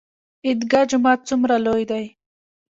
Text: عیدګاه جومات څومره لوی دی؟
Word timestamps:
عیدګاه 0.45 0.85
جومات 0.89 1.19
څومره 1.27 1.55
لوی 1.65 1.83
دی؟ 1.89 2.05